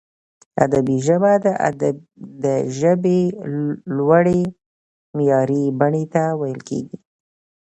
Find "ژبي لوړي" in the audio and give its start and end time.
2.79-4.41